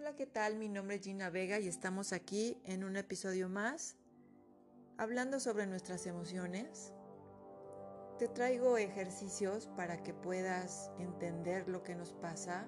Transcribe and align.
Hola, 0.00 0.16
¿qué 0.16 0.24
tal? 0.24 0.56
Mi 0.56 0.70
nombre 0.70 0.96
es 0.96 1.02
Gina 1.02 1.28
Vega 1.28 1.58
y 1.58 1.68
estamos 1.68 2.14
aquí 2.14 2.56
en 2.64 2.84
un 2.84 2.96
episodio 2.96 3.50
más 3.50 3.98
hablando 4.96 5.40
sobre 5.40 5.66
nuestras 5.66 6.06
emociones. 6.06 6.94
Te 8.18 8.26
traigo 8.26 8.78
ejercicios 8.78 9.68
para 9.76 10.02
que 10.02 10.14
puedas 10.14 10.90
entender 10.98 11.68
lo 11.68 11.82
que 11.82 11.94
nos 11.94 12.14
pasa, 12.14 12.66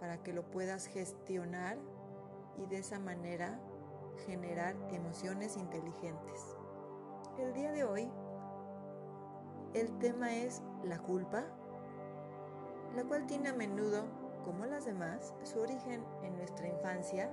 para 0.00 0.20
que 0.24 0.32
lo 0.32 0.50
puedas 0.50 0.88
gestionar 0.88 1.78
y 2.56 2.66
de 2.66 2.78
esa 2.78 2.98
manera 2.98 3.60
generar 4.26 4.74
emociones 4.90 5.56
inteligentes. 5.56 6.56
El 7.38 7.52
día 7.52 7.70
de 7.70 7.84
hoy 7.84 8.10
el 9.74 9.96
tema 10.00 10.34
es 10.34 10.60
la 10.82 10.98
culpa, 10.98 11.44
la 12.96 13.04
cual 13.04 13.28
tiene 13.28 13.50
a 13.50 13.54
menudo, 13.54 14.08
como 14.42 14.66
las 14.66 14.84
demás, 14.84 15.34
su 15.42 15.60
origen 15.60 16.04
en 16.22 16.36
nuestra 16.36 16.68
infancia 16.68 17.30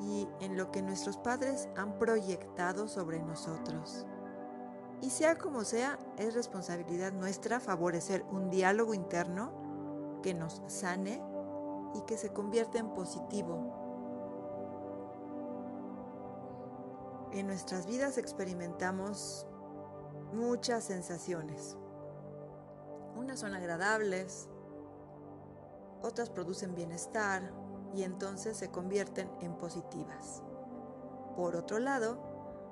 y 0.00 0.28
en 0.40 0.56
lo 0.56 0.70
que 0.70 0.82
nuestros 0.82 1.16
padres 1.16 1.68
han 1.76 1.98
proyectado 1.98 2.88
sobre 2.88 3.20
nosotros. 3.20 4.06
Y 5.00 5.10
sea 5.10 5.36
como 5.36 5.64
sea, 5.64 5.98
es 6.16 6.34
responsabilidad 6.34 7.12
nuestra 7.12 7.60
favorecer 7.60 8.24
un 8.30 8.50
diálogo 8.50 8.94
interno 8.94 9.52
que 10.22 10.34
nos 10.34 10.62
sane 10.66 11.22
y 11.94 12.02
que 12.02 12.18
se 12.18 12.32
convierta 12.32 12.78
en 12.78 12.92
positivo. 12.94 13.74
En 17.32 17.46
nuestras 17.46 17.86
vidas 17.86 18.18
experimentamos 18.18 19.46
muchas 20.32 20.84
sensaciones. 20.84 21.76
Unas 23.16 23.40
son 23.40 23.54
agradables, 23.54 24.48
otras 26.02 26.30
producen 26.30 26.74
bienestar 26.74 27.52
y 27.94 28.02
entonces 28.02 28.56
se 28.56 28.70
convierten 28.70 29.30
en 29.40 29.54
positivas. 29.56 30.42
Por 31.36 31.56
otro 31.56 31.78
lado, 31.78 32.18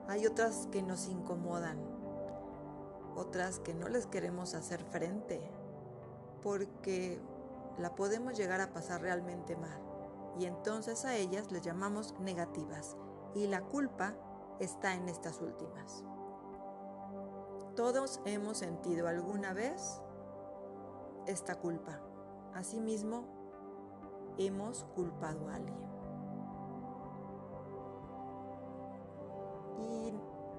hay 0.09 0.27
otras 0.27 0.69
que 0.71 0.83
nos 0.83 1.09
incomodan, 1.09 1.79
otras 3.17 3.59
que 3.61 3.75
no 3.75 3.89
les 3.89 4.07
queremos 4.07 4.55
hacer 4.55 4.83
frente, 4.85 5.41
porque 6.43 7.21
la 7.79 7.95
podemos 7.95 8.37
llegar 8.37 8.61
a 8.61 8.73
pasar 8.73 9.01
realmente 9.03 9.57
mal. 9.57 9.81
Y 10.39 10.45
entonces 10.45 11.05
a 11.05 11.17
ellas 11.17 11.51
les 11.51 11.63
llamamos 11.63 12.15
negativas. 12.21 12.97
Y 13.35 13.47
la 13.47 13.63
culpa 13.63 14.15
está 14.61 14.95
en 14.95 15.09
estas 15.09 15.41
últimas. 15.41 16.05
Todos 17.75 18.21
hemos 18.25 18.59
sentido 18.59 19.09
alguna 19.09 19.53
vez 19.53 20.01
esta 21.27 21.57
culpa. 21.57 22.01
Asimismo, 22.57 23.25
hemos 24.39 24.85
culpado 24.95 25.47
a 25.51 25.57
alguien. 25.57 25.77
Y 29.79 30.15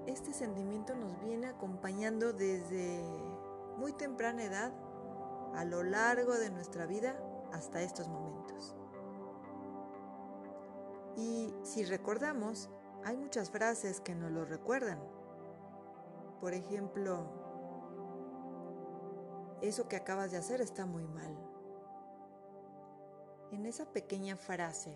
este 0.06 0.31
sentimiento 0.31 0.95
nos 0.95 1.20
viene 1.22 1.48
acompañando 1.48 2.34
desde 2.34 3.04
muy 3.78 3.94
temprana 3.94 4.44
edad 4.44 4.72
a 5.56 5.66
lo 5.66 5.81
largo 5.81 6.34
de 6.34 6.52
nuestra 6.52 6.86
vida 6.86 7.20
hasta 7.52 7.81
estos 7.81 8.08
momentos. 8.08 8.76
Y 11.16 11.52
si 11.64 11.84
recordamos, 11.84 12.70
hay 13.04 13.17
muchas 13.17 13.50
frases 13.50 14.02
que 14.02 14.14
nos 14.14 14.32
lo 14.32 14.45
recuerdan. 14.45 15.00
Por 16.42 16.54
ejemplo, 16.54 17.26
eso 19.61 19.88
que 19.88 19.95
acabas 19.95 20.30
de 20.30 20.38
hacer 20.38 20.61
está 20.61 20.86
muy 20.86 21.08
mal. 21.08 21.47
En 23.52 23.66
esa 23.66 23.86
pequeña 23.86 24.36
frase, 24.36 24.94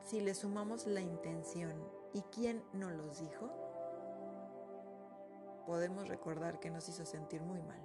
si 0.00 0.20
le 0.20 0.34
sumamos 0.34 0.86
la 0.86 1.00
intención 1.00 1.86
y 2.14 2.22
quién 2.22 2.64
nos 2.72 2.92
los 2.92 3.20
dijo, 3.20 3.50
podemos 5.66 6.08
recordar 6.08 6.58
que 6.58 6.70
nos 6.70 6.88
hizo 6.88 7.04
sentir 7.04 7.42
muy 7.42 7.60
mal. 7.60 7.80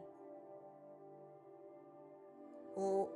O 2.76 3.10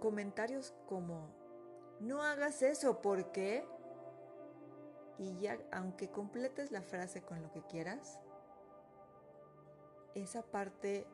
comentarios 0.00 0.74
como, 0.88 1.28
no 2.00 2.22
hagas 2.22 2.62
eso 2.62 3.02
porque... 3.02 3.66
Y 5.18 5.36
ya, 5.38 5.58
aunque 5.70 6.08
completes 6.08 6.70
la 6.72 6.80
frase 6.80 7.20
con 7.20 7.42
lo 7.42 7.50
que 7.52 7.60
quieras, 7.66 8.18
esa 10.14 10.42
parte 10.42 11.06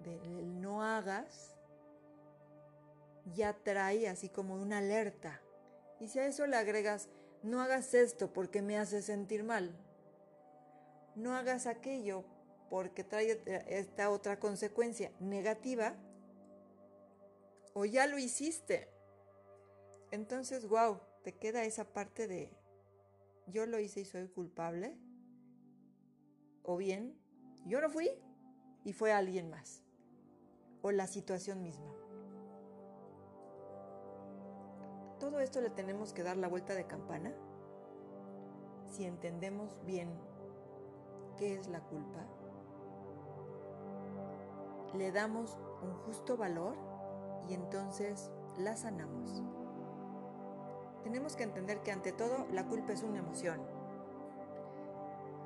del 0.00 0.60
no 0.60 0.82
hagas 0.82 1.54
ya 3.34 3.52
trae 3.52 4.08
así 4.08 4.28
como 4.28 4.54
una 4.54 4.78
alerta. 4.78 5.40
Y 6.00 6.08
si 6.08 6.18
a 6.18 6.26
eso 6.26 6.46
le 6.46 6.56
agregas, 6.56 7.08
no 7.42 7.60
hagas 7.60 7.94
esto 7.94 8.32
porque 8.32 8.62
me 8.62 8.78
hace 8.78 9.02
sentir 9.02 9.44
mal. 9.44 9.74
No 11.14 11.34
hagas 11.34 11.66
aquello 11.66 12.24
porque 12.70 13.04
trae 13.04 13.42
esta 13.68 14.10
otra 14.10 14.38
consecuencia 14.38 15.12
negativa. 15.20 15.94
O 17.74 17.84
ya 17.84 18.06
lo 18.06 18.18
hiciste. 18.18 18.88
Entonces, 20.10 20.68
wow, 20.68 21.00
te 21.22 21.32
queda 21.32 21.64
esa 21.64 21.84
parte 21.84 22.26
de 22.26 22.50
yo 23.46 23.66
lo 23.66 23.78
hice 23.78 24.00
y 24.00 24.04
soy 24.04 24.28
culpable. 24.28 24.96
O 26.64 26.76
bien, 26.76 27.18
yo 27.66 27.80
no 27.80 27.90
fui, 27.90 28.10
y 28.84 28.92
fue 28.92 29.12
alguien 29.12 29.50
más 29.50 29.82
o 30.82 30.90
la 30.90 31.06
situación 31.06 31.62
misma. 31.62 32.01
Todo 35.22 35.38
esto 35.38 35.60
le 35.60 35.70
tenemos 35.70 36.12
que 36.12 36.24
dar 36.24 36.36
la 36.36 36.48
vuelta 36.48 36.74
de 36.74 36.84
campana 36.84 37.32
si 38.90 39.04
entendemos 39.04 39.78
bien 39.86 40.10
qué 41.38 41.54
es 41.54 41.68
la 41.68 41.78
culpa. 41.78 42.26
Le 44.94 45.12
damos 45.12 45.56
un 45.80 45.94
justo 46.04 46.36
valor 46.36 46.74
y 47.48 47.54
entonces 47.54 48.32
la 48.58 48.74
sanamos. 48.74 49.44
Tenemos 51.04 51.36
que 51.36 51.44
entender 51.44 51.82
que 51.82 51.92
ante 51.92 52.10
todo 52.10 52.48
la 52.50 52.66
culpa 52.66 52.92
es 52.92 53.04
una 53.04 53.20
emoción 53.20 53.60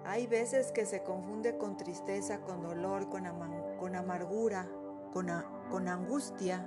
hay 0.06 0.28
veces 0.28 0.70
que 0.70 0.87
se 0.87 1.03
confunde 1.03 1.58
con 1.58 1.76
tristeza, 1.76 2.41
con 2.43 2.62
dolor, 2.62 3.08
con, 3.10 3.26
amargura, 3.26 4.69
con, 5.12 5.26
con 5.69 5.88
angustia. 5.88 6.64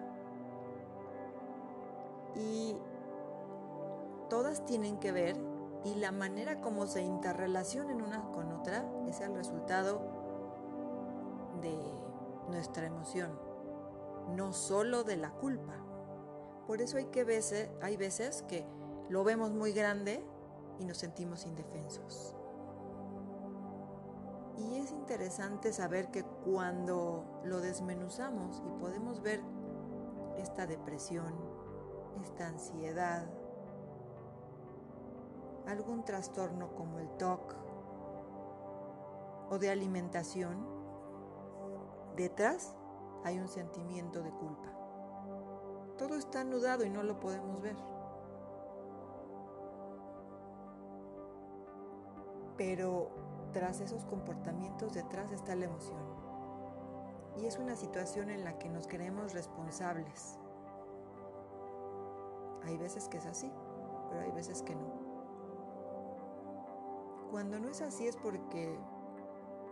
Y 2.36 2.76
todas 4.30 4.66
tienen 4.66 5.00
que 5.00 5.12
ver 5.12 5.36
y 5.84 5.96
la 5.96 6.12
manera 6.12 6.62
como 6.62 6.88
se 6.88 7.02
interrelacionan 7.02 8.02
una 8.02 8.32
con 8.32 8.52
otra 8.52 8.86
es 9.08 9.22
el 9.22 9.34
resultado 9.34 10.02
de 11.62 11.78
nuestra 12.50 12.86
emoción, 12.86 13.32
no 14.36 14.54
solo 14.54 15.04
de 15.04 15.18
la 15.18 15.32
culpa. 15.32 15.76
Por 16.68 16.82
eso 16.82 16.98
hay, 16.98 17.06
que 17.06 17.24
veces, 17.24 17.70
hay 17.82 17.98
veces 17.98 18.44
que 18.48 18.66
lo 19.10 19.24
vemos 19.24 19.52
muy 19.52 19.72
grande 19.72 20.24
y 20.80 20.86
nos 20.86 20.98
sentimos 20.98 21.46
indefensos. 21.46 22.36
Y 24.58 24.78
es 24.78 24.92
interesante 24.92 25.72
saber 25.72 26.12
que 26.12 26.24
cuando 26.24 27.42
lo 27.46 27.62
desmenuzamos 27.62 28.62
y 28.68 28.72
podemos 28.80 29.22
ver 29.22 29.42
esta 30.38 30.68
depresión, 30.68 31.34
esta 32.22 32.48
ansiedad, 32.48 33.26
algún 35.72 36.04
trastorno 36.04 36.74
como 36.76 37.00
el 37.00 37.10
TOC 37.18 37.56
o 39.50 39.58
de 39.58 39.70
alimentación, 39.70 40.66
detrás 42.16 42.76
hay 43.24 43.40
un 43.40 43.48
sentimiento 43.48 44.22
de 44.22 44.32
culpa. 44.32 44.70
Todo 45.98 46.16
está 46.16 46.42
anudado 46.42 46.86
y 46.86 46.90
no 46.90 47.04
lo 47.04 47.20
podemos 47.20 47.62
ver. 47.62 47.76
Pero 52.58 53.10
tras 53.54 53.80
esos 53.82 54.06
comportamientos, 54.06 54.94
detrás 54.94 55.32
está 55.32 55.56
la 55.56 55.66
emoción. 55.66 56.02
Y 57.38 57.46
es 57.46 57.58
una 57.58 57.76
situación 57.76 58.30
en 58.30 58.44
la 58.44 58.58
que 58.60 58.70
nos 58.70 58.88
creemos 58.88 59.34
responsables. 59.34 60.38
Hay 62.64 62.78
veces 62.78 63.08
que 63.08 63.18
es 63.18 63.26
así, 63.26 63.52
pero 64.10 64.22
hay 64.22 64.32
veces 64.32 64.62
que 64.62 64.76
no. 64.76 64.99
Cuando 67.32 67.60
no 67.60 67.70
es 67.70 67.82
así 67.82 68.08
es 68.08 68.16
porque 68.18 68.78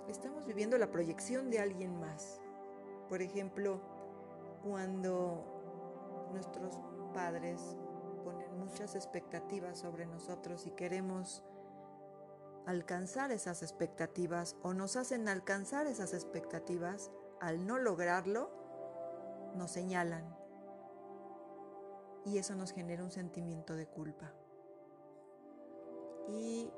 estamos 0.08 0.46
viviendo 0.46 0.78
la 0.78 0.92
proyección 0.92 1.50
de 1.50 1.60
alguien 1.60 2.00
más. 2.00 2.40
Por 3.10 3.22
ejemplo, 3.22 3.82
cuando 4.64 6.30
nuestros 6.32 6.80
padres 7.14 7.76
ponen 8.24 8.60
muchas 8.60 8.96
expectativas 8.96 9.80
sobre 9.80 10.06
nosotros 10.06 10.68
y 10.68 10.72
queremos 10.72 11.44
alcanzar 12.66 13.32
esas 13.32 13.64
expectativas 13.64 14.58
o 14.62 14.74
nos 14.74 14.98
hacen 14.98 15.30
alcanzar 15.30 15.88
esas 15.88 16.14
expectativas, 16.14 17.12
al 17.40 17.66
no 17.66 17.78
lograrlo, 17.78 18.52
nos 19.56 19.72
señalan. 19.72 20.36
y 22.26 22.40
eso 22.40 22.56
nos 22.56 22.74
genera 22.74 23.06
un 23.06 23.12
sentimiento 23.12 23.74
de 23.74 23.88
culpa. 23.88 24.34
Y 26.28 26.70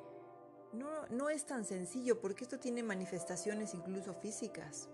no, 0.73 1.07
no 1.07 1.29
es 1.29 1.45
tan 1.45 1.65
sencillo 1.65 2.19
porque 2.19 2.43
esto 2.43 2.59
tiene 2.59 2.83
manifestaciones 2.83 3.73
incluso 3.73 4.13
físicas. 4.13 4.89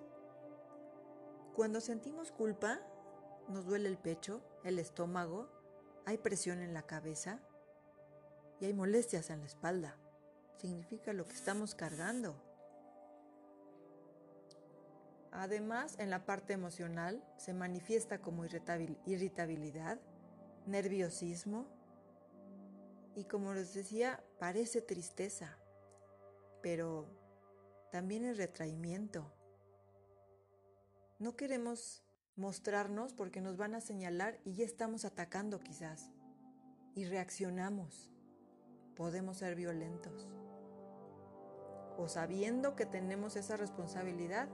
Cuando 1.56 1.82
sentimos 1.82 2.32
culpa, 2.32 2.80
nos 3.48 3.66
duele 3.66 3.90
el 3.90 3.98
pecho, 3.98 4.42
el 4.64 4.80
estómago, 4.80 5.50
hay 6.06 6.18
presión 6.18 6.60
en 6.62 6.74
la 6.74 6.84
cabeza 6.84 7.40
y 8.60 8.66
hay 8.66 8.74
molestias 8.74 9.30
en 9.30 9.40
la 9.40 9.46
espalda. 9.46 9.98
Significa 10.58 11.14
lo 11.14 11.26
que 11.26 11.34
estamos 11.34 11.76
cargando. 11.76 12.36
Además, 15.32 15.96
en 16.00 16.10
la 16.10 16.26
parte 16.26 16.54
emocional 16.54 17.22
se 17.38 17.54
manifiesta 17.54 18.22
como 18.22 18.46
irritabilidad, 18.46 20.00
nerviosismo 20.66 21.66
y 23.16 23.26
como 23.26 23.54
les 23.54 23.74
decía, 23.74 24.24
parece 24.40 24.82
tristeza, 24.82 25.58
pero 26.62 27.08
también 27.92 28.26
es 28.26 28.38
retraimiento. 28.38 29.32
No 31.20 31.36
queremos 31.36 32.04
mostrarnos 32.36 33.14
porque 33.14 33.42
nos 33.42 33.58
van 33.58 33.76
a 33.76 33.82
señalar 33.82 34.40
y 34.44 34.56
ya 34.56 34.66
estamos 34.66 35.06
atacando 35.06 35.60
quizás 35.60 36.12
y 36.94 37.06
reaccionamos. 37.06 38.12
Podemos 38.96 39.38
ser 39.38 39.56
violentos. 39.56 40.30
O 41.98 42.08
sabiendo 42.10 42.76
que 42.76 42.86
tenemos 42.86 43.36
esa 43.36 43.56
responsabilidad, 43.56 44.50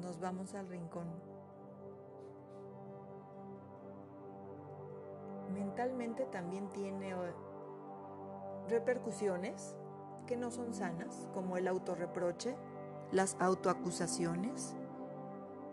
nos 0.00 0.18
vamos 0.18 0.54
al 0.54 0.68
rincón. 0.68 1.08
Mentalmente 5.52 6.24
también 6.26 6.68
tiene 6.70 7.10
eh, 7.10 7.34
repercusiones 8.68 9.76
que 10.28 10.36
no 10.36 10.52
son 10.52 10.72
sanas, 10.72 11.26
como 11.34 11.56
el 11.56 11.66
autorreproche, 11.66 12.54
las 13.10 13.36
autoacusaciones 13.40 14.76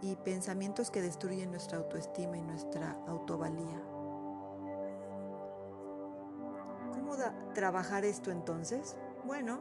y 0.01 0.15
pensamientos 0.15 0.89
que 0.89 1.03
destruyen 1.03 1.51
nuestra 1.51 1.77
autoestima 1.77 2.37
y 2.37 2.41
nuestra 2.41 2.97
autovalía. 3.07 3.83
¿Cómo 6.91 7.15
trabajar 7.53 8.03
esto 8.03 8.31
entonces? 8.31 8.97
Bueno, 9.25 9.59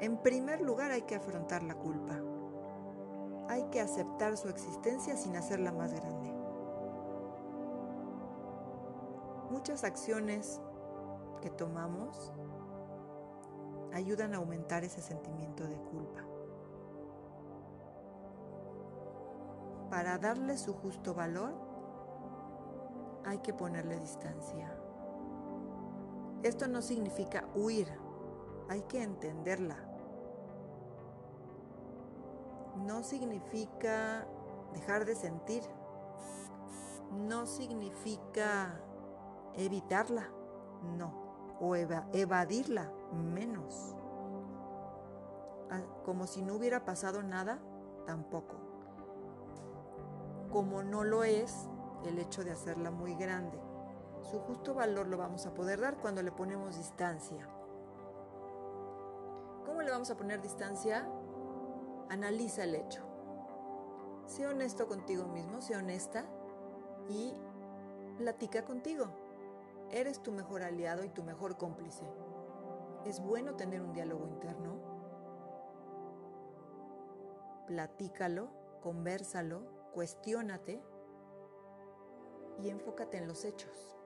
en 0.00 0.18
primer 0.18 0.60
lugar 0.60 0.90
hay 0.90 1.02
que 1.02 1.14
afrontar 1.14 1.62
la 1.62 1.76
culpa 1.76 2.20
hay 3.48 3.64
que 3.64 3.80
aceptar 3.80 4.36
su 4.36 4.48
existencia 4.48 5.16
sin 5.16 5.36
hacerla 5.36 5.72
más 5.72 5.92
grande. 5.92 6.32
Muchas 9.50 9.84
acciones 9.84 10.60
que 11.40 11.50
tomamos 11.50 12.32
ayudan 13.94 14.34
a 14.34 14.38
aumentar 14.38 14.82
ese 14.82 15.00
sentimiento 15.00 15.66
de 15.68 15.76
culpa. 15.76 16.20
Para 19.88 20.18
darle 20.18 20.58
su 20.58 20.74
justo 20.74 21.14
valor, 21.14 21.54
hay 23.24 23.38
que 23.38 23.54
ponerle 23.54 24.00
distancia. 24.00 24.76
Esto 26.42 26.66
no 26.66 26.82
significa 26.82 27.48
huir, 27.54 27.88
hay 28.68 28.82
que 28.82 29.02
entenderla, 29.02 29.76
no 32.84 33.04
significa 33.04 34.26
dejar 34.72 35.04
de 35.04 35.14
sentir, 35.14 35.62
no 37.12 37.46
significa 37.46 38.80
evitarla, 39.54 40.28
no, 40.98 41.23
o 41.60 41.76
evadirla, 41.76 42.90
menos. 43.12 43.94
Ah, 45.70 45.82
como 46.04 46.26
si 46.26 46.42
no 46.42 46.54
hubiera 46.54 46.84
pasado 46.84 47.22
nada, 47.22 47.58
tampoco. 48.06 48.56
Como 50.50 50.82
no 50.82 51.04
lo 51.04 51.24
es 51.24 51.68
el 52.04 52.18
hecho 52.18 52.44
de 52.44 52.52
hacerla 52.52 52.90
muy 52.90 53.14
grande. 53.14 53.58
Su 54.22 54.38
justo 54.40 54.74
valor 54.74 55.08
lo 55.08 55.18
vamos 55.18 55.46
a 55.46 55.54
poder 55.54 55.80
dar 55.80 55.98
cuando 55.98 56.22
le 56.22 56.32
ponemos 56.32 56.76
distancia. 56.76 57.48
¿Cómo 59.66 59.82
le 59.82 59.90
vamos 59.90 60.10
a 60.10 60.16
poner 60.16 60.40
distancia? 60.40 61.06
analiza 62.08 62.64
el 62.64 62.74
hecho. 62.74 63.02
Sé 64.26 64.46
honesto 64.46 64.86
contigo 64.86 65.26
mismo, 65.26 65.60
sé 65.60 65.76
honesta 65.76 66.24
y 67.08 67.34
platica 68.16 68.64
contigo. 68.64 69.06
Eres 69.94 70.20
tu 70.24 70.32
mejor 70.32 70.64
aliado 70.64 71.04
y 71.04 71.08
tu 71.08 71.22
mejor 71.22 71.56
cómplice. 71.56 72.04
Es 73.04 73.20
bueno 73.20 73.54
tener 73.54 73.80
un 73.80 73.92
diálogo 73.92 74.26
interno. 74.26 74.80
Platícalo, 77.68 78.48
conversalo, 78.82 79.62
cuestiónate 79.92 80.82
y 82.58 82.70
enfócate 82.70 83.18
en 83.18 83.28
los 83.28 83.44
hechos. 83.44 83.96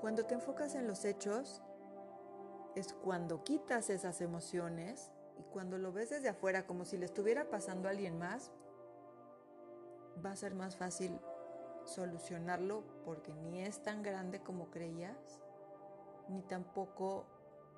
Cuando 0.00 0.26
te 0.26 0.34
enfocas 0.34 0.76
en 0.76 0.86
los 0.86 1.04
hechos, 1.04 1.60
es 2.76 2.92
cuando 2.92 3.42
quitas 3.42 3.90
esas 3.90 4.20
emociones 4.20 5.10
y 5.36 5.42
cuando 5.42 5.78
lo 5.78 5.92
ves 5.92 6.10
desde 6.10 6.28
afuera 6.28 6.68
como 6.68 6.84
si 6.84 6.96
le 6.96 7.06
estuviera 7.06 7.50
pasando 7.50 7.88
a 7.88 7.90
alguien 7.90 8.20
más, 8.20 8.52
va 10.24 10.30
a 10.30 10.36
ser 10.36 10.54
más 10.54 10.76
fácil 10.76 11.18
solucionarlo 11.94 12.84
porque 13.04 13.34
ni 13.34 13.62
es 13.62 13.82
tan 13.82 14.02
grande 14.02 14.40
como 14.40 14.70
creías, 14.70 15.40
ni 16.28 16.42
tampoco 16.42 17.26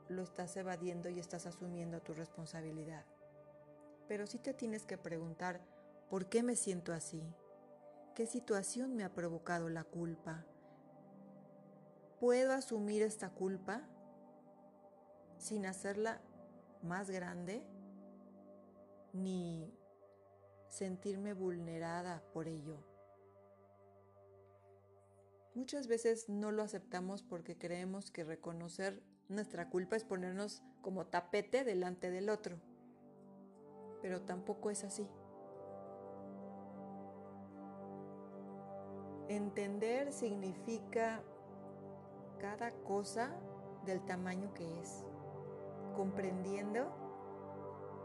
lo 0.09 0.23
estás 0.23 0.57
evadiendo 0.57 1.09
y 1.09 1.19
estás 1.19 1.47
asumiendo 1.47 2.01
tu 2.01 2.15
responsabilidad. 2.15 3.05
Pero 4.09 4.27
sí 4.27 4.39
te 4.39 4.55
tienes 4.55 4.85
que 4.85 4.99
preguntar, 4.99 5.61
¿por 6.11 6.27
qué 6.27 6.43
me 6.43 6.57
siento 6.57 6.93
así? 6.93 7.23
¿Qué 8.15 8.27
situación 8.27 8.95
me 8.95 9.05
ha 9.05 9.13
provocado 9.13 9.69
la 9.71 9.85
culpa? 9.85 10.45
¿Puedo 12.21 12.53
asumir 12.53 13.03
esta 13.03 13.31
culpa 13.31 13.83
sin 15.39 15.67
hacerla 15.67 16.21
más 16.83 17.11
grande 17.11 17.67
ni 19.13 19.73
sentirme 20.69 21.35
vulnerada 21.35 22.23
por 22.33 22.49
ello. 22.49 22.92
Muchas 25.55 25.87
veces 25.87 26.31
no 26.31 26.51
lo 26.51 26.63
aceptamos 26.63 27.23
porque 27.23 27.59
creemos 27.59 28.11
que 28.11 28.25
reconocer 28.25 29.03
nuestra 29.29 29.69
culpa 29.69 29.97
es 29.97 30.05
ponernos 30.05 30.63
como 30.81 31.07
tapete 31.07 31.63
delante 31.63 32.11
del 32.11 32.31
otro, 32.31 32.57
pero 34.01 34.23
tampoco 34.23 34.71
es 34.71 34.83
así. 34.83 35.07
Entender 39.29 40.11
significa 40.13 41.23
cada 42.39 42.71
cosa 42.71 43.31
del 43.85 44.03
tamaño 44.07 44.55
que 44.55 44.81
es 44.81 45.05
comprendiendo 45.95 46.99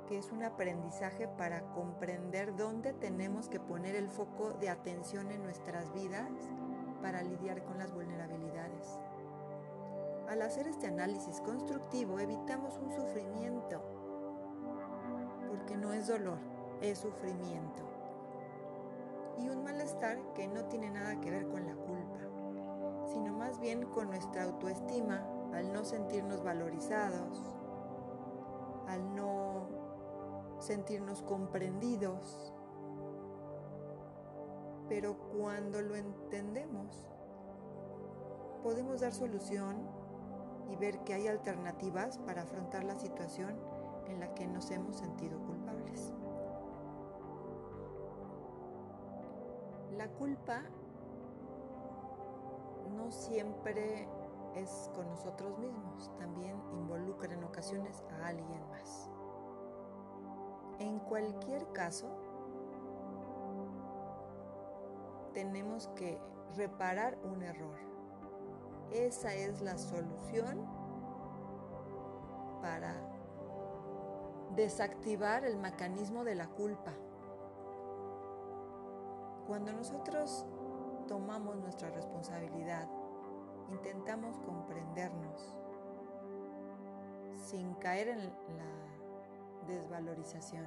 que 0.09 0.17
es 0.17 0.31
un 0.31 0.43
aprendizaje 0.43 1.27
para 1.27 1.61
comprender 1.73 2.55
dónde 2.55 2.93
tenemos 2.93 3.47
que 3.47 3.59
poner 3.59 3.95
el 3.95 4.09
foco 4.09 4.53
de 4.53 4.69
atención 4.69 5.31
en 5.31 5.43
nuestras 5.43 5.93
vidas 5.93 6.29
para 7.01 7.21
lidiar 7.21 7.63
con 7.63 7.77
las 7.77 7.93
vulnerabilidades. 7.93 8.99
Al 10.27 10.41
hacer 10.41 10.67
este 10.67 10.87
análisis 10.87 11.39
constructivo 11.41 12.19
evitamos 12.19 12.77
un 12.79 12.91
sufrimiento, 12.91 13.81
porque 15.47 15.77
no 15.77 15.93
es 15.93 16.07
dolor, 16.07 16.39
es 16.81 16.99
sufrimiento. 16.99 17.83
Y 19.37 19.49
un 19.49 19.63
malestar 19.63 20.17
que 20.33 20.47
no 20.47 20.65
tiene 20.65 20.89
nada 20.89 21.19
que 21.21 21.31
ver 21.31 21.47
con 21.47 21.65
la 21.65 21.75
culpa, 21.75 22.19
sino 23.13 23.33
más 23.33 23.59
bien 23.59 23.85
con 23.85 24.09
nuestra 24.09 24.43
autoestima 24.43 25.25
al 25.53 25.71
no 25.71 25.85
sentirnos 25.85 26.43
valorizados, 26.43 27.41
al 28.87 29.15
no 29.15 29.67
sentirnos 30.59 31.21
comprendidos. 31.21 32.53
Pero 34.89 35.17
cuando 35.37 35.81
lo 35.81 35.95
entendemos, 35.95 37.05
podemos 38.63 39.01
dar 39.01 39.13
solución 39.13 39.77
y 40.69 40.75
ver 40.75 40.99
que 41.03 41.13
hay 41.13 41.27
alternativas 41.27 42.17
para 42.19 42.43
afrontar 42.43 42.83
la 42.83 42.97
situación 42.97 43.55
en 44.07 44.19
la 44.19 44.33
que 44.33 44.47
nos 44.47 44.71
hemos 44.71 44.97
sentido 44.97 45.39
culpables. 45.39 46.13
La 49.97 50.07
culpa 50.09 50.61
no 52.95 53.11
siempre 53.11 54.07
es 54.55 54.89
con 54.93 55.07
nosotros 55.09 55.57
mismos, 55.59 56.11
también 56.17 56.55
involucra 56.71 57.33
en 57.33 57.43
ocasiones 57.43 58.03
a 58.11 58.27
alguien 58.27 58.67
más. 58.69 59.09
En 60.79 60.99
cualquier 60.99 61.71
caso, 61.73 62.07
tenemos 65.37 65.87
que 65.89 66.19
reparar 66.55 67.15
un 67.23 67.43
error. 67.43 67.77
Esa 68.91 69.35
es 69.35 69.61
la 69.61 69.77
solución 69.77 70.65
para 72.59 72.95
desactivar 74.55 75.45
el 75.45 75.57
mecanismo 75.57 76.23
de 76.23 76.33
la 76.33 76.47
culpa. 76.47 76.91
Cuando 79.45 79.73
nosotros 79.73 80.43
tomamos 81.07 81.55
nuestra 81.57 81.91
responsabilidad, 81.91 82.89
intentamos 83.69 84.39
comprendernos 84.39 85.59
sin 87.35 87.75
caer 87.75 88.07
en 88.07 88.23
la 88.23 89.67
desvalorización, 89.67 90.65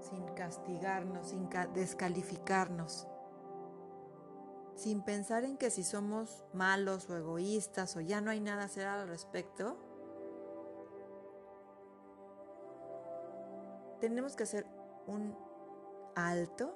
sin 0.00 0.24
castigarnos, 0.34 1.28
sin 1.28 1.48
descalificarnos, 1.72 3.06
sin 4.80 5.02
pensar 5.02 5.44
en 5.44 5.58
que 5.58 5.68
si 5.68 5.84
somos 5.84 6.42
malos 6.54 7.10
o 7.10 7.16
egoístas 7.18 7.96
o 7.96 8.00
ya 8.00 8.22
no 8.22 8.30
hay 8.30 8.40
nada 8.40 8.62
a 8.62 8.64
hacer 8.64 8.86
al 8.86 9.06
respecto, 9.08 9.76
tenemos 14.00 14.36
que 14.36 14.44
hacer 14.44 14.66
un 15.06 15.36
alto 16.14 16.74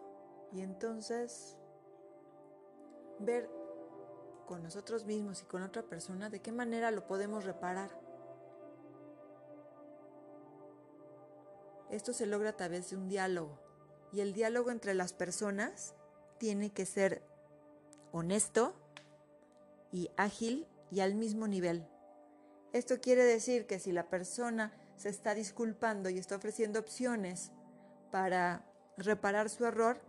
y 0.52 0.60
entonces 0.60 1.56
ver 3.20 3.48
con 4.46 4.62
nosotros 4.62 5.06
mismos 5.06 5.40
y 5.40 5.46
con 5.46 5.62
otra 5.62 5.82
persona 5.82 6.28
de 6.28 6.42
qué 6.42 6.52
manera 6.52 6.90
lo 6.90 7.06
podemos 7.06 7.44
reparar. 7.44 7.98
Esto 11.88 12.12
se 12.12 12.26
logra 12.26 12.50
a 12.50 12.56
través 12.56 12.90
de 12.90 12.96
un 12.96 13.08
diálogo 13.08 13.58
y 14.12 14.20
el 14.20 14.34
diálogo 14.34 14.70
entre 14.70 14.92
las 14.92 15.14
personas 15.14 15.94
tiene 16.36 16.70
que 16.70 16.84
ser 16.84 17.33
honesto 18.14 18.74
y 19.90 20.08
ágil 20.16 20.68
y 20.92 21.00
al 21.00 21.16
mismo 21.16 21.48
nivel. 21.48 21.84
Esto 22.72 23.00
quiere 23.00 23.24
decir 23.24 23.66
que 23.66 23.80
si 23.80 23.90
la 23.90 24.08
persona 24.08 24.72
se 24.96 25.08
está 25.08 25.34
disculpando 25.34 26.08
y 26.10 26.18
está 26.18 26.36
ofreciendo 26.36 26.78
opciones 26.78 27.50
para 28.12 28.64
reparar 28.96 29.50
su 29.50 29.64
error, 29.64 30.00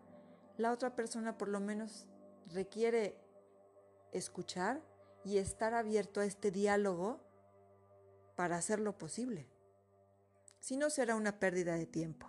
la 0.58 0.72
otra 0.72 0.96
persona 0.96 1.36
por 1.38 1.48
lo 1.48 1.60
menos 1.60 2.08
requiere 2.54 3.18
escuchar 4.12 4.84
y 5.24 5.40
estar 5.40 5.74
abierto 5.74 6.20
a 6.20 6.26
este 6.26 6.52
diálogo 6.52 7.20
para 8.36 8.56
hacerlo 8.56 9.00
posible. 9.00 9.48
Si 10.60 10.78
no, 10.78 10.92
será 10.92 11.16
una 11.16 11.40
pérdida 11.40 11.76
de 11.76 11.88
tiempo. 11.88 12.28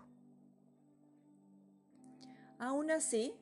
Aún 2.59 2.91
así, 2.91 3.35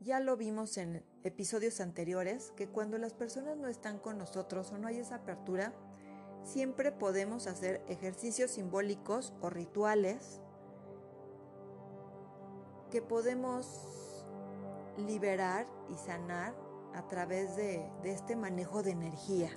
ya 0.00 0.18
lo 0.18 0.36
vimos 0.36 0.76
en 0.76 1.04
episodios 1.24 1.80
anteriores, 1.80 2.52
que 2.56 2.68
cuando 2.68 2.98
las 2.98 3.14
personas 3.14 3.56
no 3.56 3.68
están 3.68 3.98
con 3.98 4.18
nosotros 4.18 4.72
o 4.72 4.78
no 4.78 4.88
hay 4.88 4.98
esa 4.98 5.16
apertura, 5.16 5.72
siempre 6.44 6.92
podemos 6.92 7.46
hacer 7.46 7.82
ejercicios 7.88 8.52
simbólicos 8.52 9.32
o 9.40 9.50
rituales 9.50 10.40
que 12.90 13.00
podemos 13.00 14.26
liberar 14.98 15.66
y 15.90 15.94
sanar 15.94 16.54
a 16.94 17.08
través 17.08 17.56
de, 17.56 17.90
este 18.04 18.36
manejo 18.36 18.82
de 18.82 18.90
energía. 18.90 19.50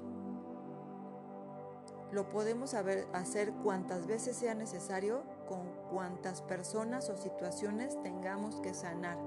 Lo 2.12 2.30
podemos 2.30 2.74
hacer 2.74 3.52
cuantas 3.64 4.08
veces 4.08 4.38
sea 4.38 4.56
necesario 4.56 5.24
con 5.50 5.70
cuantas 5.90 6.42
personas 6.42 7.10
o 7.10 7.18
situaciones 7.18 8.02
tengamos 8.04 8.62
que 8.62 8.74
sanar, 8.74 9.18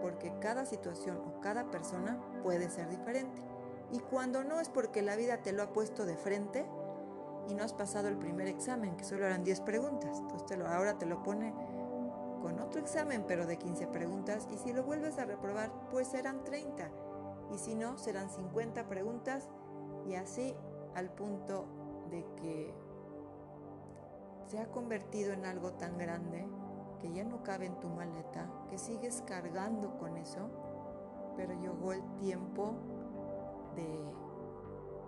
porque 0.00 0.32
cada 0.40 0.64
situación 0.64 1.18
o 1.18 1.40
cada 1.40 1.70
persona 1.70 2.18
puede 2.42 2.70
ser 2.70 2.88
diferente. 2.88 3.42
Y 3.92 4.00
cuando 4.00 4.44
no 4.44 4.60
es 4.60 4.68
porque 4.68 5.02
la 5.02 5.16
vida 5.16 5.38
te 5.38 5.52
lo 5.52 5.62
ha 5.62 5.72
puesto 5.72 6.06
de 6.06 6.16
frente 6.16 6.66
y 7.48 7.54
no 7.54 7.64
has 7.64 7.72
pasado 7.72 8.08
el 8.08 8.16
primer 8.16 8.46
examen, 8.46 8.96
que 8.96 9.04
solo 9.04 9.26
eran 9.26 9.42
10 9.42 9.60
preguntas. 9.62 10.18
Entonces 10.18 10.58
ahora 10.60 10.98
te 10.98 11.06
lo 11.06 11.22
pone 11.22 11.52
con 12.40 12.60
otro 12.60 12.80
examen, 12.80 13.24
pero 13.26 13.46
de 13.46 13.58
15 13.58 13.88
preguntas. 13.88 14.46
Y 14.52 14.58
si 14.58 14.72
lo 14.72 14.84
vuelves 14.84 15.18
a 15.18 15.24
reprobar, 15.24 15.72
pues 15.90 16.08
serán 16.08 16.44
30. 16.44 16.88
Y 17.52 17.58
si 17.58 17.74
no, 17.74 17.98
serán 17.98 18.30
50 18.30 18.88
preguntas. 18.88 19.48
Y 20.06 20.14
así 20.14 20.54
al 20.94 21.10
punto 21.10 21.66
de 22.10 22.24
que 22.36 22.74
se 24.46 24.58
ha 24.58 24.66
convertido 24.70 25.32
en 25.32 25.46
algo 25.46 25.72
tan 25.72 25.96
grande 25.98 26.48
que 27.00 27.12
ya 27.12 27.24
no 27.24 27.42
cabe 27.42 27.66
en 27.66 27.80
tu 27.80 27.88
maleta, 27.88 28.48
que 28.68 28.78
sigues 28.78 29.22
cargando 29.26 29.96
con 29.98 30.16
eso, 30.16 30.48
pero 31.36 31.54
llegó 31.54 31.92
el 31.92 32.02
tiempo 32.18 32.74
de 33.74 34.04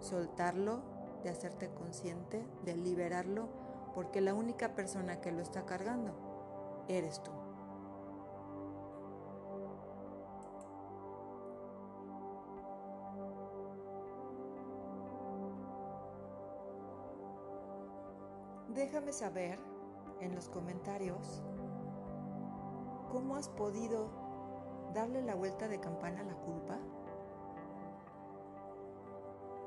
soltarlo, 0.01 0.81
de 1.23 1.31
hacerte 1.31 1.71
consciente, 1.73 2.45
de 2.65 2.77
liberarlo, 2.77 3.49
porque 3.95 4.21
la 4.21 4.35
única 4.35 4.75
persona 4.75 5.21
que 5.21 5.33
lo 5.33 5.43
está 5.43 5.67
cargando 5.67 6.15
eres 6.89 7.23
tú. 7.23 7.31
Déjame 18.75 19.13
saber 19.13 19.59
en 20.21 20.35
los 20.35 20.49
comentarios 20.49 21.43
cómo 23.13 23.37
has 23.37 23.51
podido 23.51 24.09
darle 24.95 25.21
la 25.21 25.35
vuelta 25.35 25.69
de 25.69 25.79
campana 25.79 26.23
a 26.23 26.25
la 26.25 26.35
culpa. 26.35 26.79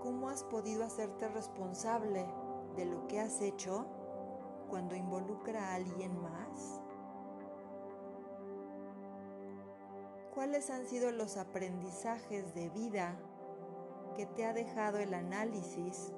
¿Cómo 0.02 0.30
has 0.30 0.44
podido 0.44 0.84
hacerte 0.84 1.28
responsable 1.28 2.26
de 2.76 2.86
lo 2.86 3.06
que 3.06 3.20
has 3.20 3.42
hecho 3.42 3.86
cuando 4.68 4.96
involucra 4.96 5.70
a 5.70 5.76
alguien 5.76 6.20
más? 6.20 6.82
¿Cuáles 10.34 10.72
han 10.72 10.88
sido 10.88 11.12
los 11.12 11.38
aprendizajes 11.38 12.56
de 12.56 12.70
vida 12.70 13.16
que 14.16 14.26
te 14.26 14.46
ha 14.46 14.54
dejado 14.54 14.98
el 14.98 15.14
análisis 15.14 16.12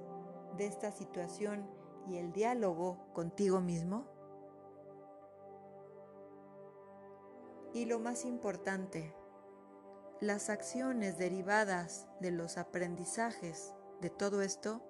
de 0.55 0.65
esta 0.65 0.91
situación 0.91 1.69
y 2.07 2.15
el 2.15 2.31
diálogo 2.31 2.98
contigo 3.13 3.60
mismo? 3.60 4.16
Y 7.77 7.86
lo 7.86 8.00
más 8.00 8.25
importante, 8.25 9.13
las 10.19 10.50
acciones 10.50 11.19
derivadas 11.19 12.07
de 12.19 12.31
los 12.31 12.57
aprendizajes 12.57 13.72
de 14.01 14.10
todo 14.10 14.41
esto, 14.41 14.81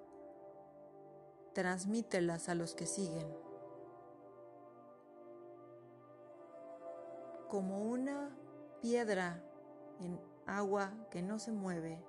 transmítelas 1.52 2.48
a 2.48 2.54
los 2.54 2.74
que 2.74 2.86
siguen. 2.86 3.30
Como 7.50 7.82
una 7.82 8.34
piedra 8.80 9.44
en 10.00 10.18
agua 10.46 10.90
que 11.10 11.20
no 11.20 11.38
se 11.38 11.52
mueve, 11.52 12.02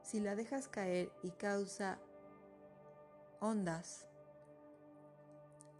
si 0.00 0.18
la 0.18 0.34
dejas 0.34 0.66
caer 0.66 1.12
y 1.22 1.32
causa 1.32 1.98
ondas, 3.38 4.08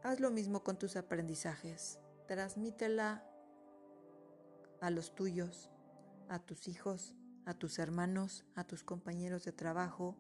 haz 0.03 0.21
lo 0.21 0.31
mismo 0.31 0.63
con 0.63 0.77
tus 0.77 0.97
aprendizajes. 0.97 1.99
Transmítela 2.27 3.32
a 4.83 4.91
los 4.91 5.15
tuyos, 5.15 5.71
a 6.29 6.41
tus 6.41 6.67
hijos, 6.67 7.15
a 7.47 7.55
tus 7.55 7.79
hermanos, 7.79 8.45
a 8.57 8.65
tus 8.65 8.83
compañeros 8.83 9.45
de 9.45 9.53
trabajo, 9.53 10.17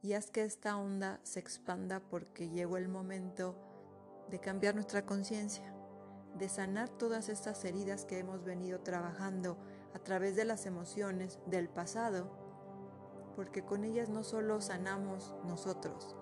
y 0.00 0.14
haz 0.14 0.30
que 0.30 0.42
esta 0.42 0.76
onda 0.78 1.20
se 1.22 1.40
expanda 1.40 2.00
porque 2.00 2.48
llegó 2.48 2.78
el 2.78 2.88
momento 2.88 3.54
de 4.30 4.40
cambiar 4.40 4.74
nuestra 4.74 5.04
conciencia, 5.04 5.74
de 6.38 6.48
sanar 6.48 6.88
todas 6.88 7.28
estas 7.28 7.62
heridas 7.66 8.06
que 8.06 8.18
hemos 8.18 8.42
venido 8.42 8.80
trabajando 8.80 9.58
a 9.94 9.98
través 9.98 10.34
de 10.34 10.46
las 10.46 10.64
emociones 10.64 11.38
del 11.44 11.68
pasado, 11.68 12.30
porque 13.36 13.66
con 13.66 13.84
ellas 13.84 14.08
no 14.08 14.24
solo 14.24 14.62
sanamos 14.62 15.34
nosotros, 15.44 16.16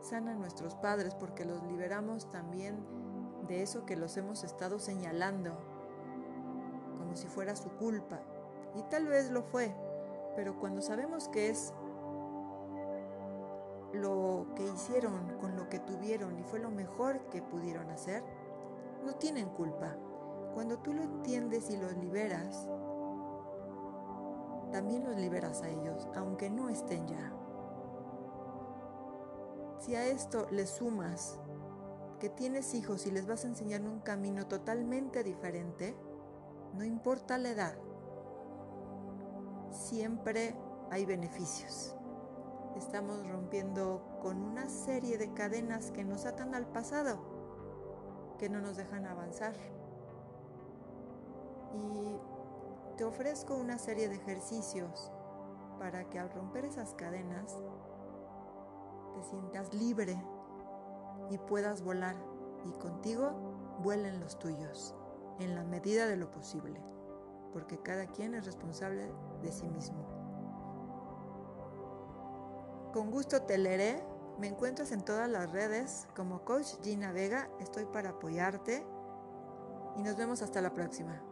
sanan 0.00 0.40
nuestros 0.40 0.74
padres 0.74 1.14
porque 1.14 1.44
los 1.44 1.62
liberamos 1.62 2.28
también 2.30 2.84
de 3.46 3.62
eso 3.62 3.86
que 3.86 3.94
los 3.96 4.16
hemos 4.16 4.42
estado 4.42 4.80
señalando, 4.80 5.71
como 7.12 7.16
si 7.20 7.28
fuera 7.28 7.54
su 7.54 7.68
culpa. 7.72 8.20
Y 8.74 8.82
tal 8.84 9.06
vez 9.06 9.30
lo 9.30 9.42
fue, 9.42 9.74
pero 10.34 10.58
cuando 10.58 10.80
sabemos 10.80 11.28
que 11.28 11.50
es 11.50 11.74
lo 13.92 14.46
que 14.56 14.64
hicieron 14.64 15.36
con 15.38 15.54
lo 15.56 15.68
que 15.68 15.78
tuvieron 15.78 16.38
y 16.38 16.42
fue 16.42 16.58
lo 16.58 16.70
mejor 16.70 17.28
que 17.28 17.42
pudieron 17.42 17.90
hacer, 17.90 18.22
no 19.04 19.16
tienen 19.16 19.50
culpa. 19.50 19.94
Cuando 20.54 20.78
tú 20.78 20.94
lo 20.94 21.02
entiendes 21.02 21.68
y 21.68 21.76
los 21.76 21.94
liberas, 21.98 22.66
también 24.70 25.04
los 25.04 25.16
liberas 25.16 25.60
a 25.60 25.68
ellos, 25.68 26.08
aunque 26.16 26.48
no 26.48 26.70
estén 26.70 27.06
ya. 27.08 27.30
Si 29.80 29.94
a 29.94 30.06
esto 30.06 30.46
le 30.50 30.66
sumas 30.66 31.38
que 32.20 32.30
tienes 32.30 32.72
hijos 32.72 33.06
y 33.06 33.10
les 33.10 33.26
vas 33.26 33.44
a 33.44 33.48
enseñar 33.48 33.82
un 33.82 34.00
camino 34.00 34.46
totalmente 34.46 35.22
diferente, 35.22 35.94
no 36.74 36.84
importa 36.84 37.38
la 37.38 37.50
edad, 37.50 37.74
siempre 39.70 40.54
hay 40.90 41.04
beneficios. 41.04 41.94
Estamos 42.76 43.26
rompiendo 43.28 44.02
con 44.22 44.40
una 44.42 44.68
serie 44.68 45.18
de 45.18 45.32
cadenas 45.34 45.90
que 45.90 46.04
nos 46.04 46.24
atan 46.24 46.54
al 46.54 46.66
pasado, 46.66 47.18
que 48.38 48.48
no 48.48 48.60
nos 48.60 48.76
dejan 48.76 49.06
avanzar. 49.06 49.54
Y 51.74 52.16
te 52.96 53.04
ofrezco 53.04 53.54
una 53.54 53.78
serie 53.78 54.08
de 54.08 54.16
ejercicios 54.16 55.12
para 55.78 56.08
que 56.08 56.18
al 56.18 56.30
romper 56.30 56.64
esas 56.64 56.94
cadenas 56.94 57.58
te 59.14 59.22
sientas 59.24 59.74
libre 59.74 60.22
y 61.30 61.38
puedas 61.38 61.82
volar 61.82 62.16
y 62.64 62.72
contigo 62.72 63.30
vuelen 63.82 64.20
los 64.20 64.38
tuyos 64.38 64.94
en 65.42 65.54
la 65.54 65.64
medida 65.64 66.06
de 66.06 66.16
lo 66.16 66.30
posible, 66.30 66.80
porque 67.52 67.80
cada 67.80 68.06
quien 68.06 68.34
es 68.34 68.46
responsable 68.46 69.12
de 69.42 69.52
sí 69.52 69.68
mismo. 69.68 70.06
Con 72.92 73.10
gusto 73.10 73.42
te 73.42 73.58
leeré, 73.58 74.02
me 74.38 74.46
encuentras 74.46 74.92
en 74.92 75.04
todas 75.04 75.28
las 75.28 75.50
redes 75.52 76.06
como 76.14 76.44
Coach 76.44 76.74
Gina 76.82 77.12
Vega, 77.12 77.48
estoy 77.60 77.86
para 77.86 78.10
apoyarte 78.10 78.84
y 79.96 80.02
nos 80.02 80.16
vemos 80.16 80.42
hasta 80.42 80.60
la 80.60 80.72
próxima. 80.72 81.22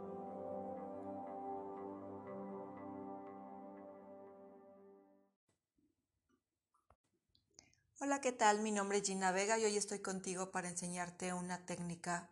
Hola, 8.03 8.23
¿qué 8.23 8.33
tal? 8.33 8.61
Mi 8.63 8.73
nombre 8.73 8.99
es 8.99 9.05
Gina 9.05 9.31
Vega 9.31 9.59
y 9.59 9.65
hoy 9.65 9.77
estoy 9.77 9.99
contigo 9.99 10.51
para 10.51 10.69
enseñarte 10.71 11.35
una 11.35 11.67
técnica 11.67 12.31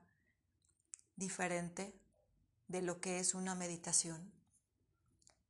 diferente 1.18 1.92
de 2.68 2.82
lo 2.82 3.00
que 3.00 3.18
es 3.18 3.34
una 3.34 3.54
meditación. 3.54 4.32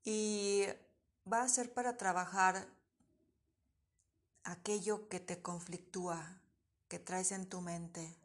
Y 0.05 0.65
va 1.31 1.43
a 1.43 1.49
ser 1.49 1.73
para 1.73 1.97
trabajar 1.97 2.67
aquello 4.45 5.09
que 5.09 5.21
te 5.21 5.43
conflictúa, 5.43 6.41
que 6.89 6.99
traes 6.99 7.33
en 7.33 7.49
tu 7.49 7.61
mente, 7.61 8.17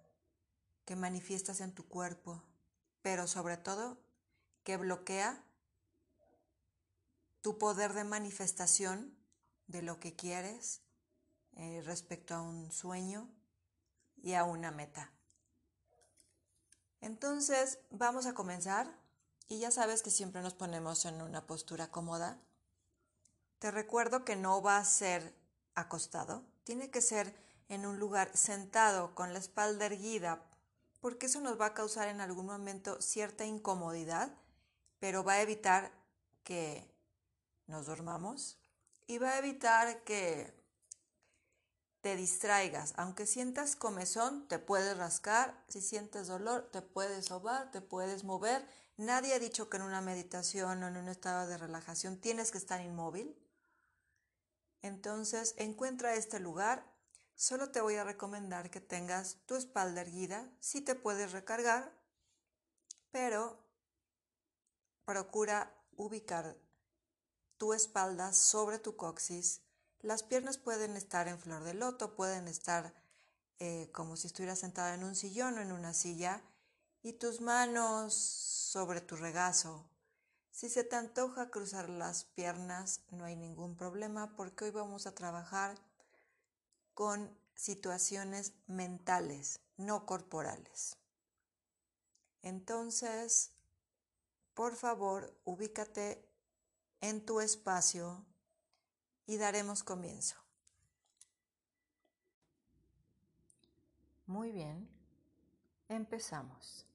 que 0.85 0.95
manifiestas 0.95 1.59
en 1.59 1.73
tu 1.73 1.87
cuerpo, 1.87 2.41
pero 3.01 3.27
sobre 3.27 3.57
todo 3.57 3.97
que 4.63 4.77
bloquea 4.77 5.43
tu 7.41 7.57
poder 7.57 7.93
de 7.93 8.05
manifestación 8.05 9.17
de 9.67 9.81
lo 9.81 9.99
que 9.99 10.15
quieres 10.15 10.81
eh, 11.55 11.81
respecto 11.85 12.35
a 12.35 12.41
un 12.41 12.71
sueño 12.71 13.29
y 14.15 14.33
a 14.33 14.45
una 14.45 14.71
meta. 14.71 15.11
Entonces, 17.03 17.79
vamos 17.89 18.27
a 18.27 18.33
comenzar 18.33 18.87
y 19.49 19.59
ya 19.59 19.71
sabes 19.71 20.01
que 20.01 20.09
siempre 20.09 20.41
nos 20.41 20.53
ponemos 20.53 21.03
en 21.03 21.21
una 21.21 21.45
postura 21.45 21.91
cómoda. 21.91 22.39
Te 23.59 23.71
recuerdo 23.71 24.23
que 24.23 24.37
no 24.37 24.61
va 24.61 24.77
a 24.77 24.85
ser 24.85 25.35
acostado, 25.75 26.45
tiene 26.63 26.91
que 26.91 27.01
ser 27.01 27.35
en 27.67 27.85
un 27.85 27.99
lugar 27.99 28.31
sentado 28.37 29.13
con 29.15 29.33
la 29.33 29.39
espalda 29.39 29.85
erguida, 29.85 30.45
porque 31.01 31.25
eso 31.25 31.41
nos 31.41 31.59
va 31.59 31.67
a 31.67 31.73
causar 31.73 32.07
en 32.07 32.21
algún 32.21 32.45
momento 32.45 33.01
cierta 33.01 33.43
incomodidad, 33.43 34.31
pero 34.99 35.25
va 35.25 35.33
a 35.33 35.41
evitar 35.41 35.91
que 36.45 36.89
nos 37.67 37.85
dormamos 37.85 38.57
y 39.07 39.17
va 39.17 39.31
a 39.31 39.39
evitar 39.39 40.05
que 40.05 40.53
te 42.03 42.17
distraigas. 42.17 42.93
Aunque 42.97 43.25
sientas 43.25 43.77
comezón, 43.77 44.45
te 44.49 44.59
puedes 44.59 44.97
rascar. 44.97 45.63
Si 45.69 45.79
sientes 45.79 46.27
dolor, 46.27 46.69
te 46.69 46.81
puedes 46.81 47.27
sobar, 47.27 47.71
te 47.71 47.79
puedes 47.79 48.25
mover. 48.25 48.67
Nadie 48.97 49.33
ha 49.33 49.39
dicho 49.39 49.69
que 49.69 49.77
en 49.77 49.83
una 49.83 50.01
meditación 50.01 50.83
o 50.83 50.87
en 50.89 50.97
un 50.97 51.07
estado 51.07 51.47
de 51.47 51.57
relajación 51.57 52.19
tienes 52.19 52.51
que 52.51 52.57
estar 52.57 52.81
inmóvil. 52.81 53.33
Entonces, 54.81 55.55
encuentra 55.57 56.15
este 56.15 56.41
lugar. 56.41 56.85
Solo 57.35 57.71
te 57.71 57.79
voy 57.79 57.95
a 57.95 58.03
recomendar 58.03 58.69
que 58.69 58.81
tengas 58.81 59.37
tu 59.45 59.55
espalda 59.55 60.01
erguida. 60.01 60.51
Si 60.59 60.81
te 60.81 60.95
puedes 60.95 61.31
recargar, 61.31 61.89
pero 63.11 63.65
procura 65.05 65.73
ubicar 65.95 66.57
tu 67.55 67.71
espalda 67.71 68.33
sobre 68.33 68.77
tu 68.77 68.97
coxis 68.97 69.61
las 70.03 70.21
piernas 70.21 70.57
pueden 70.57 70.95
estar 70.95 71.27
en 71.27 71.39
flor 71.39 71.63
de 71.63 71.73
loto, 71.73 72.15
pueden 72.15 72.47
estar 72.47 72.93
eh, 73.59 73.89
como 73.93 74.17
si 74.17 74.27
estuvieras 74.27 74.59
sentada 74.59 74.93
en 74.93 75.03
un 75.03 75.15
sillón 75.15 75.57
o 75.57 75.61
en 75.61 75.71
una 75.71 75.93
silla 75.93 76.43
y 77.01 77.13
tus 77.13 77.41
manos 77.41 78.13
sobre 78.13 78.99
tu 79.01 79.15
regazo. 79.15 79.85
Si 80.51 80.69
se 80.69 80.83
te 80.83 80.97
antoja 80.97 81.49
cruzar 81.49 81.89
las 81.89 82.25
piernas, 82.25 83.01
no 83.11 83.23
hay 83.23 83.35
ningún 83.35 83.75
problema 83.75 84.35
porque 84.35 84.65
hoy 84.65 84.71
vamos 84.71 85.07
a 85.07 85.15
trabajar 85.15 85.77
con 86.93 87.35
situaciones 87.55 88.53
mentales, 88.67 89.61
no 89.77 90.05
corporales. 90.05 90.97
Entonces, 92.41 93.51
por 94.53 94.75
favor, 94.75 95.33
ubícate 95.45 96.27
en 96.99 97.25
tu 97.25 97.39
espacio 97.39 98.25
y 99.25 99.37
daremos 99.37 99.83
comienzo. 99.83 100.35
Muy 104.25 104.51
bien, 104.51 104.89
empezamos. 105.89 106.85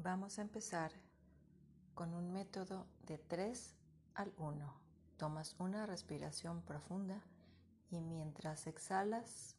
Vamos 0.00 0.38
a 0.38 0.42
empezar 0.42 0.92
con 1.94 2.14
un 2.14 2.32
método 2.32 2.86
de 3.02 3.18
3 3.18 3.74
al 4.14 4.32
1. 4.38 4.80
Tomas 5.16 5.56
una 5.58 5.84
respiración 5.84 6.62
profunda 6.62 7.20
y 7.90 8.00
mientras 8.00 8.66
exhalas 8.68 9.57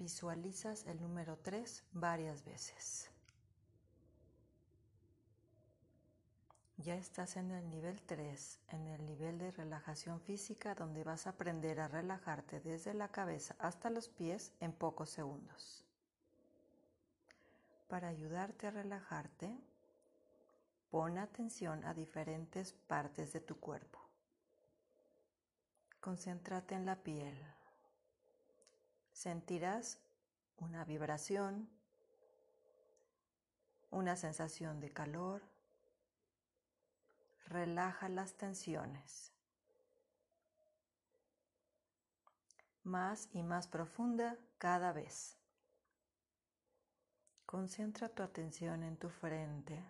Visualizas 0.00 0.86
el 0.86 0.98
número 0.98 1.36
3 1.36 1.84
varias 1.92 2.42
veces. 2.42 3.10
Ya 6.78 6.94
estás 6.94 7.36
en 7.36 7.50
el 7.50 7.68
nivel 7.68 8.00
3, 8.00 8.60
en 8.68 8.86
el 8.86 9.04
nivel 9.04 9.36
de 9.38 9.50
relajación 9.50 10.18
física 10.22 10.74
donde 10.74 11.04
vas 11.04 11.26
a 11.26 11.30
aprender 11.30 11.80
a 11.80 11.88
relajarte 11.88 12.60
desde 12.60 12.94
la 12.94 13.08
cabeza 13.08 13.54
hasta 13.58 13.90
los 13.90 14.08
pies 14.08 14.54
en 14.60 14.72
pocos 14.72 15.10
segundos. 15.10 15.84
Para 17.86 18.08
ayudarte 18.08 18.68
a 18.68 18.70
relajarte, 18.70 19.54
pon 20.90 21.18
atención 21.18 21.84
a 21.84 21.92
diferentes 21.92 22.72
partes 22.72 23.34
de 23.34 23.40
tu 23.40 23.60
cuerpo. 23.60 24.00
Concéntrate 26.00 26.74
en 26.74 26.86
la 26.86 26.96
piel, 26.96 27.36
sentirás 29.20 29.98
una 30.56 30.82
vibración, 30.86 31.68
una 33.90 34.16
sensación 34.16 34.80
de 34.80 34.88
calor. 34.88 35.42
Relaja 37.44 38.08
las 38.08 38.32
tensiones. 38.32 39.30
Más 42.82 43.28
y 43.34 43.42
más 43.42 43.66
profunda 43.66 44.38
cada 44.56 44.90
vez. 44.92 45.36
Concentra 47.44 48.08
tu 48.08 48.22
atención 48.22 48.82
en 48.82 48.96
tu 48.96 49.10
frente, 49.10 49.84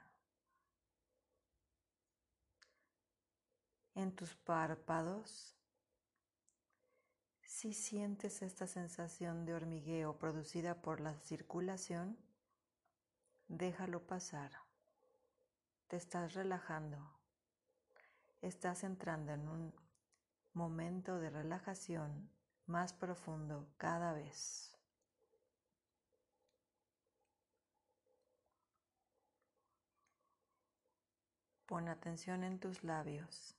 en 3.94 4.10
tus 4.10 4.34
párpados 4.34 5.59
si 7.60 7.74
sientes 7.74 8.40
esta 8.40 8.66
sensación 8.66 9.44
de 9.44 9.52
hormigueo 9.52 10.16
producida 10.16 10.80
por 10.80 10.98
la 10.98 11.14
circulación, 11.18 12.16
déjalo 13.48 14.06
pasar. 14.06 14.50
Te 15.86 15.98
estás 15.98 16.32
relajando. 16.32 16.96
Estás 18.40 18.82
entrando 18.82 19.34
en 19.34 19.46
un 19.46 19.74
momento 20.54 21.18
de 21.18 21.28
relajación 21.28 22.30
más 22.64 22.94
profundo 22.94 23.68
cada 23.76 24.14
vez. 24.14 24.74
Pon 31.66 31.88
atención 31.88 32.42
en 32.42 32.58
tus 32.58 32.82
labios. 32.84 33.54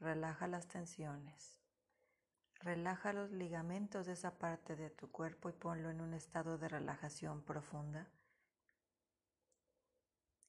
Relaja 0.00 0.46
las 0.46 0.68
tensiones. 0.68 1.63
Relaja 2.64 3.12
los 3.12 3.30
ligamentos 3.30 4.06
de 4.06 4.14
esa 4.14 4.38
parte 4.38 4.74
de 4.74 4.88
tu 4.88 5.12
cuerpo 5.12 5.50
y 5.50 5.52
ponlo 5.52 5.90
en 5.90 6.00
un 6.00 6.14
estado 6.14 6.56
de 6.56 6.66
relajación 6.66 7.42
profunda, 7.42 8.08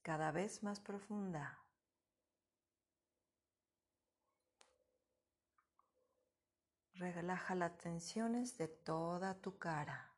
cada 0.02 0.32
vez 0.32 0.64
más 0.64 0.80
profunda. 0.80 1.60
Relaja 6.94 7.54
las 7.54 7.78
tensiones 7.80 8.58
de 8.58 8.70
toda 8.70 9.42
tu 9.42 9.58
cara. 9.58 10.14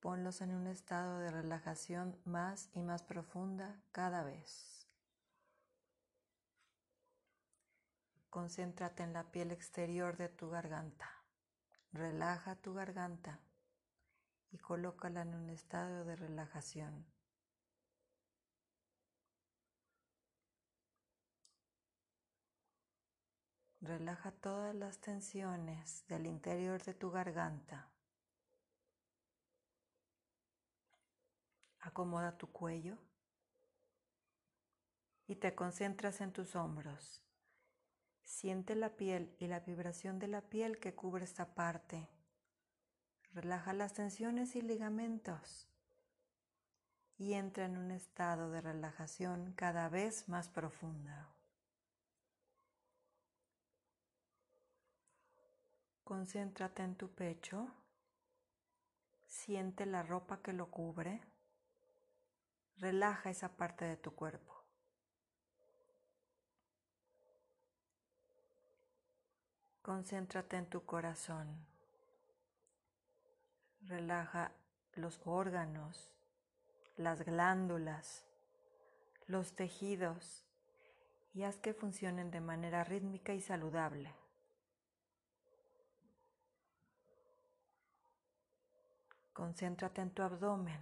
Ponlos 0.00 0.40
en 0.40 0.54
un 0.54 0.66
estado 0.66 1.18
de 1.18 1.30
relajación 1.30 2.18
más 2.24 2.70
y 2.72 2.80
más 2.80 3.02
profunda 3.02 3.82
cada 3.92 4.22
vez. 4.22 4.85
Concéntrate 8.36 9.02
en 9.02 9.14
la 9.14 9.24
piel 9.24 9.50
exterior 9.50 10.18
de 10.18 10.28
tu 10.28 10.50
garganta. 10.50 11.10
Relaja 11.90 12.54
tu 12.54 12.74
garganta 12.74 13.40
y 14.50 14.58
colócala 14.58 15.22
en 15.22 15.34
un 15.34 15.48
estado 15.48 16.04
de 16.04 16.16
relajación. 16.16 17.06
Relaja 23.80 24.32
todas 24.32 24.74
las 24.74 24.98
tensiones 24.98 26.06
del 26.06 26.26
interior 26.26 26.82
de 26.82 26.92
tu 26.92 27.10
garganta. 27.10 27.88
Acomoda 31.80 32.36
tu 32.36 32.52
cuello 32.52 32.98
y 35.26 35.36
te 35.36 35.54
concentras 35.54 36.20
en 36.20 36.34
tus 36.34 36.54
hombros. 36.54 37.25
Siente 38.26 38.74
la 38.74 38.96
piel 38.96 39.34
y 39.38 39.46
la 39.46 39.60
vibración 39.60 40.18
de 40.18 40.26
la 40.26 40.42
piel 40.42 40.80
que 40.80 40.96
cubre 40.96 41.24
esta 41.24 41.54
parte. 41.54 42.08
Relaja 43.32 43.72
las 43.72 43.94
tensiones 43.94 44.56
y 44.56 44.62
ligamentos 44.62 45.68
y 47.18 47.34
entra 47.34 47.66
en 47.66 47.76
un 47.76 47.92
estado 47.92 48.50
de 48.50 48.60
relajación 48.60 49.52
cada 49.52 49.88
vez 49.88 50.28
más 50.28 50.48
profunda. 50.48 51.32
Concéntrate 56.02 56.82
en 56.82 56.96
tu 56.96 57.08
pecho, 57.14 57.68
siente 59.24 59.86
la 59.86 60.02
ropa 60.02 60.42
que 60.42 60.52
lo 60.52 60.68
cubre, 60.68 61.22
relaja 62.78 63.30
esa 63.30 63.56
parte 63.56 63.84
de 63.84 63.96
tu 63.96 64.16
cuerpo. 64.16 64.55
Concéntrate 69.86 70.56
en 70.56 70.66
tu 70.66 70.84
corazón, 70.84 71.46
relaja 73.82 74.50
los 74.96 75.20
órganos, 75.24 76.10
las 76.96 77.24
glándulas, 77.24 78.24
los 79.28 79.54
tejidos 79.54 80.44
y 81.34 81.44
haz 81.44 81.58
que 81.58 81.72
funcionen 81.72 82.32
de 82.32 82.40
manera 82.40 82.82
rítmica 82.82 83.32
y 83.32 83.40
saludable. 83.40 84.12
Concéntrate 89.32 90.00
en 90.00 90.10
tu 90.10 90.22
abdomen. 90.22 90.80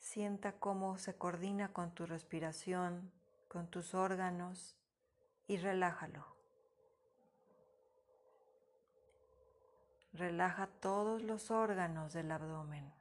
Sienta 0.00 0.54
cómo 0.58 0.98
se 0.98 1.14
coordina 1.14 1.72
con 1.72 1.92
tu 1.94 2.04
respiración, 2.04 3.12
con 3.46 3.68
tus 3.68 3.94
órganos 3.94 4.74
y 5.46 5.58
relájalo. 5.58 6.33
Relaja 10.14 10.68
todos 10.68 11.22
los 11.22 11.50
órganos 11.50 12.12
del 12.12 12.30
abdomen. 12.30 12.92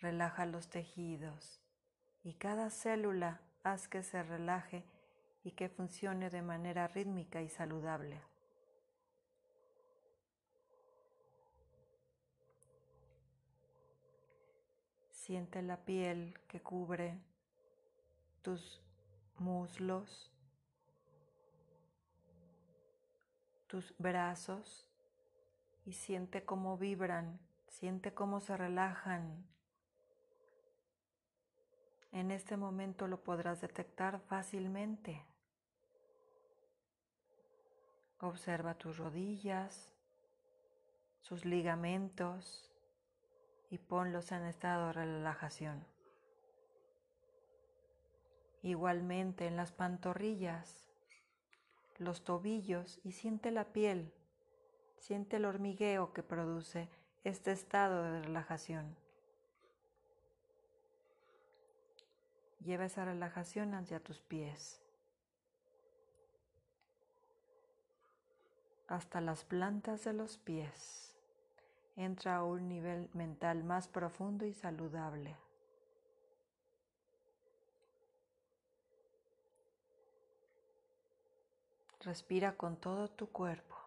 Relaja 0.00 0.46
los 0.46 0.68
tejidos 0.68 1.60
y 2.24 2.32
cada 2.32 2.70
célula 2.70 3.42
haz 3.62 3.88
que 3.88 4.02
se 4.02 4.22
relaje 4.22 4.84
y 5.44 5.50
que 5.50 5.68
funcione 5.68 6.30
de 6.30 6.40
manera 6.40 6.88
rítmica 6.88 7.42
y 7.42 7.50
saludable. 7.50 8.22
Siente 15.10 15.60
la 15.60 15.76
piel 15.76 16.40
que 16.48 16.62
cubre 16.62 17.18
tus 18.40 18.80
muslos, 19.36 20.32
tus 23.66 23.94
brazos 23.98 24.87
y 25.88 25.94
siente 25.94 26.44
cómo 26.44 26.76
vibran, 26.76 27.40
siente 27.66 28.12
cómo 28.12 28.40
se 28.40 28.58
relajan. 28.58 29.42
En 32.12 32.30
este 32.30 32.58
momento 32.58 33.08
lo 33.08 33.24
podrás 33.24 33.62
detectar 33.62 34.20
fácilmente. 34.20 35.24
Observa 38.20 38.74
tus 38.74 38.98
rodillas, 38.98 39.94
sus 41.22 41.46
ligamentos, 41.46 42.70
y 43.70 43.78
ponlos 43.78 44.30
en 44.30 44.44
estado 44.44 44.88
de 44.88 44.92
relajación. 44.92 45.86
Igualmente 48.60 49.46
en 49.46 49.56
las 49.56 49.72
pantorrillas, 49.72 50.86
los 51.96 52.24
tobillos 52.24 53.00
y 53.04 53.12
siente 53.12 53.50
la 53.50 53.72
piel, 53.72 54.12
siente 54.98 55.36
el 55.36 55.44
hormigueo 55.44 56.12
que 56.12 56.22
produce 56.22 56.88
este 57.24 57.52
estado 57.52 58.02
de 58.02 58.22
relajación. 58.22 58.96
Lleva 62.64 62.84
esa 62.84 63.04
relajación 63.04 63.74
hacia 63.74 64.00
tus 64.00 64.20
pies, 64.20 64.80
hasta 68.88 69.20
las 69.20 69.44
plantas 69.44 70.04
de 70.04 70.12
los 70.12 70.38
pies 70.38 71.08
entra 71.98 72.36
a 72.36 72.44
un 72.44 72.68
nivel 72.68 73.10
mental 73.12 73.64
más 73.64 73.88
profundo 73.88 74.46
y 74.46 74.54
saludable. 74.54 75.36
Respira 82.00 82.56
con 82.56 82.76
todo 82.76 83.08
tu 83.08 83.28
cuerpo. 83.30 83.77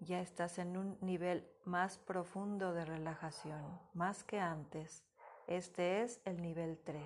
Ya 0.00 0.20
estás 0.20 0.58
en 0.58 0.76
un 0.76 0.96
nivel 1.00 1.44
más 1.64 1.98
profundo 1.98 2.72
de 2.72 2.84
relajación, 2.84 3.80
más 3.94 4.22
que 4.22 4.38
antes. 4.38 5.04
Este 5.48 6.02
es 6.02 6.20
el 6.24 6.40
nivel 6.40 6.78
3. 6.84 7.02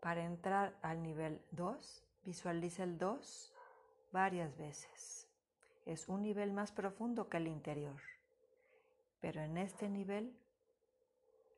Para 0.00 0.24
entrar 0.24 0.76
al 0.82 1.02
nivel 1.02 1.40
2, 1.52 2.04
visualiza 2.24 2.82
el 2.82 2.98
2 2.98 3.54
varias 4.12 4.56
veces. 4.58 5.26
Es 5.86 6.08
un 6.08 6.22
nivel 6.22 6.52
más 6.52 6.70
profundo 6.70 7.28
que 7.30 7.38
el 7.38 7.46
interior. 7.46 8.00
Pero 9.20 9.40
en 9.40 9.56
este 9.56 9.88
nivel 9.88 10.36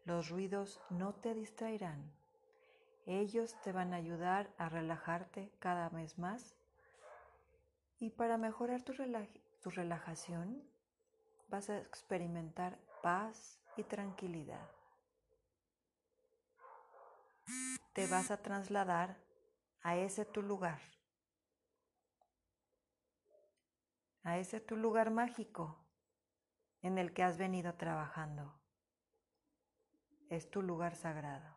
los 0.05 0.29
ruidos 0.29 0.81
no 0.88 1.14
te 1.14 1.35
distraerán. 1.35 2.12
Ellos 3.07 3.57
te 3.62 3.72
van 3.72 3.92
a 3.92 3.96
ayudar 3.96 4.50
a 4.57 4.68
relajarte 4.68 5.50
cada 5.59 5.88
vez 5.88 6.18
más. 6.18 6.55
Y 7.98 8.11
para 8.11 8.37
mejorar 8.38 8.83
tu, 8.83 8.92
relajación 9.70 10.62
vas 11.48 11.70
a 11.70 11.78
experimentar 11.78 12.78
paz 13.02 13.61
y 13.76 13.85
tranquilidad. 13.85 14.70
Te 17.92 18.07
vas 18.07 18.30
a 18.30 18.42
trasladar 18.42 19.16
a 19.83 19.96
ese 19.96 20.24
tu 20.24 20.42
lugar 20.42 20.80
a 24.24 24.38
ese 24.38 24.59
tu 24.59 24.76
lugar 24.76 25.11
mágico 25.11 25.78
en 26.80 26.98
el 26.98 27.12
que 27.12 27.22
has 27.22 27.37
venido 27.37 27.74
trabajando. 27.74 28.59
Es 30.30 30.50
tu 30.50 30.62
lugar 30.62 30.96
sagrado. 30.96 31.57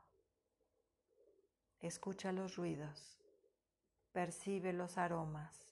Escucha 1.79 2.33
los 2.33 2.57
ruidos, 2.57 3.17
percibe 4.11 4.73
los 4.73 4.97
aromas, 4.97 5.66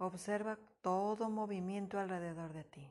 observa 0.00 0.58
todo 0.80 1.28
movimiento 1.28 1.98
alrededor 1.98 2.54
de 2.54 2.64
ti. 2.64 2.90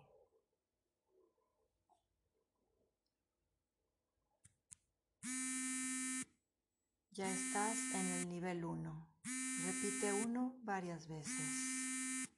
Ya 7.11 7.29
estás 7.29 7.77
en 7.95 8.05
el 8.11 8.29
nivel 8.29 8.63
1. 8.63 9.07
Repite 9.65 10.13
uno 10.13 10.55
varias 10.63 11.07
veces. 11.07 12.29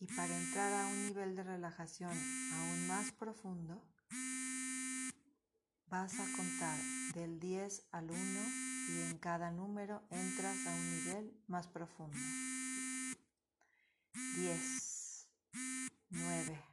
Y 0.00 0.06
para 0.06 0.36
entrar 0.36 0.72
a 0.72 0.86
un 0.88 1.06
nivel 1.06 1.36
de 1.36 1.44
relajación 1.44 2.10
aún 2.10 2.88
más 2.88 3.12
profundo, 3.12 3.80
vas 5.86 6.18
a 6.18 6.24
contar 6.36 6.78
del 7.14 7.38
10 7.38 7.88
al 7.92 8.10
1 8.10 8.18
y 8.88 9.10
en 9.10 9.18
cada 9.18 9.50
número 9.50 10.02
entras 10.10 10.66
a 10.66 10.74
un 10.74 10.90
nivel 10.90 11.36
más 11.46 11.68
profundo. 11.68 12.18
10, 14.42 15.28
9, 16.10 16.64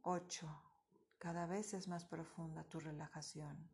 8, 0.00 0.62
Cada 1.18 1.44
vez 1.44 1.74
es 1.74 1.88
más 1.88 2.06
profunda 2.06 2.64
tu 2.64 2.80
relajación. 2.80 3.68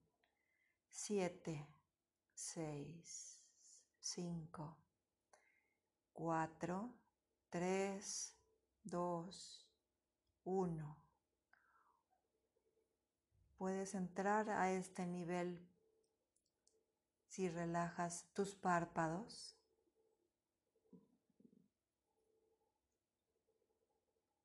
Siete, 0.89 1.69
seis, 2.35 3.39
cinco, 4.01 4.77
cuatro, 6.13 6.93
tres, 7.49 8.35
dos, 8.83 9.71
uno. 10.43 10.97
Puedes 13.57 13.95
entrar 13.95 14.51
a 14.51 14.73
este 14.73 15.07
nivel 15.07 15.65
si 17.29 17.49
relajas 17.49 18.27
tus 18.35 18.57
párpados. 18.57 19.60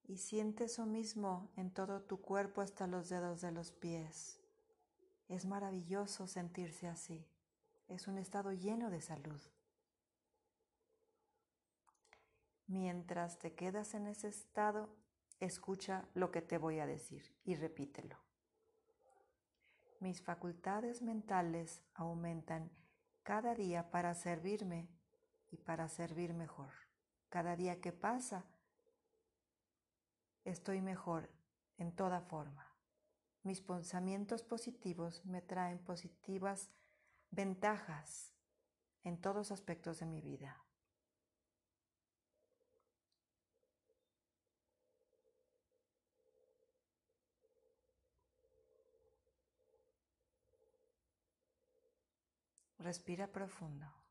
Y 0.08 0.18
siente 0.18 0.66
eso 0.66 0.86
mismo 0.86 1.52
en 1.56 1.72
todo 1.72 2.02
tu 2.02 2.22
cuerpo 2.22 2.62
hasta 2.62 2.86
los 2.86 3.10
dedos 3.10 3.42
de 3.42 3.52
los 3.52 3.72
pies. 3.72 4.40
Es 5.28 5.46
maravilloso 5.46 6.28
sentirse 6.28 6.88
así. 6.88 7.28
Es 7.88 8.08
un 8.08 8.18
estado 8.20 8.52
lleno 8.52 8.90
de 8.90 9.02
salud. 9.02 9.42
Mientras 12.68 13.40
te 13.40 13.54
quedas 13.54 13.94
en 13.94 14.08
ese 14.08 14.28
estado, 14.28 14.90
escucha 15.40 16.08
lo 16.14 16.32
que 16.32 16.42
te 16.42 16.58
voy 16.58 16.80
a 16.80 16.88
decir 16.88 17.36
y 17.44 17.56
repítelo. 17.56 18.18
Mis 20.00 20.22
facultades 20.22 21.02
mentales 21.02 21.82
aumentan 21.94 22.72
cada 23.24 23.56
día 23.56 23.90
para 23.92 24.14
servirme 24.14 24.88
y 25.52 25.58
para 25.58 25.88
servir 25.90 26.34
mejor. 26.34 26.72
Cada 27.30 27.56
día 27.56 27.82
que 27.82 27.92
pasa, 27.92 28.46
estoy 30.46 30.82
mejor 30.82 31.30
en 31.78 31.92
toda 31.92 32.22
forma. 32.22 32.72
Mis 33.44 33.62
pensamientos 33.62 34.44
positivos 34.44 35.26
me 35.26 35.42
traen 35.42 35.80
positivas 35.80 36.72
ventajas 37.32 38.34
en 39.04 39.20
todos 39.20 39.52
aspectos 39.52 40.00
de 40.00 40.06
mi 40.06 40.22
vida. 40.22 40.62
Respira 52.80 53.28
profundo. 53.28 54.05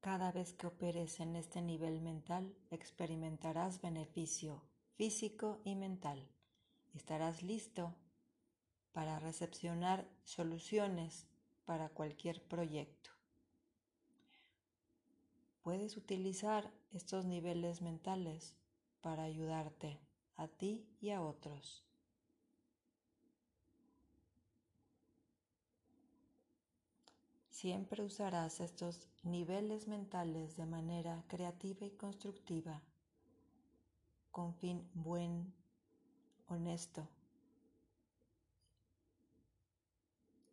Cada 0.00 0.32
vez 0.32 0.54
que 0.54 0.66
operes 0.66 1.20
en 1.20 1.36
este 1.36 1.60
nivel 1.60 2.00
mental, 2.00 2.56
experimentarás 2.70 3.82
beneficio 3.82 4.62
físico 4.96 5.60
y 5.62 5.74
mental. 5.74 6.26
Estarás 6.94 7.42
listo 7.42 7.94
para 8.92 9.18
recepcionar 9.18 10.08
soluciones 10.24 11.26
para 11.66 11.90
cualquier 11.90 12.42
proyecto. 12.42 13.10
Puedes 15.62 15.98
utilizar 15.98 16.72
estos 16.92 17.26
niveles 17.26 17.82
mentales 17.82 18.56
para 19.02 19.24
ayudarte 19.24 20.00
a 20.34 20.48
ti 20.48 20.88
y 21.02 21.10
a 21.10 21.20
otros. 21.20 21.84
Siempre 27.60 28.02
usarás 28.02 28.58
estos 28.60 29.06
niveles 29.22 29.86
mentales 29.86 30.56
de 30.56 30.64
manera 30.64 31.22
creativa 31.28 31.84
y 31.84 31.90
constructiva, 31.90 32.80
con 34.30 34.54
fin 34.54 34.88
buen, 34.94 35.52
honesto 36.46 37.06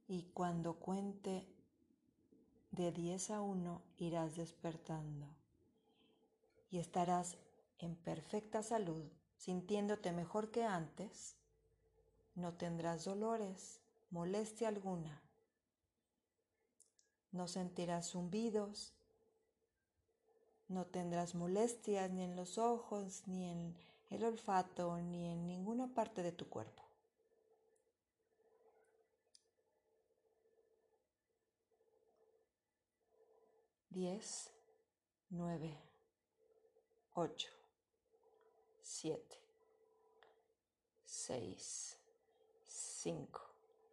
y 0.10 0.24
cuando 0.34 0.74
cuente 0.80 1.48
de 2.72 2.92
10 2.92 3.30
a 3.30 3.42
1 3.42 3.82
irás 4.00 4.36
despertando 4.36 5.28
y 6.70 6.80
estarás 6.80 7.38
en 7.80 7.96
perfecta 7.96 8.64
salud, 8.64 9.06
sintiéndote 9.38 10.12
mejor 10.12 10.52
que 10.52 10.66
antes. 10.66 11.38
No 12.36 12.56
tendrás 12.56 13.06
dolores, 13.06 13.80
molestia 14.10 14.68
alguna. 14.68 15.22
No 17.38 17.48
sentirás 17.48 18.10
zumbidos, 18.10 18.94
no 20.70 20.88
tendrás 20.88 21.36
molestias 21.36 22.10
ni 22.10 22.24
en 22.24 22.36
los 22.36 22.58
ojos, 22.58 23.28
ni 23.28 23.46
en 23.46 23.76
el 24.10 24.24
olfato, 24.24 24.98
ni 24.98 25.28
en 25.28 25.46
ninguna 25.46 25.88
parte 25.94 26.24
de 26.24 26.32
tu 26.32 26.50
cuerpo. 26.50 26.82
10, 33.92 34.52
9, 35.30 35.78
8, 37.14 37.50
7, 38.82 39.42
6, 41.06 41.98
5. 42.66 43.42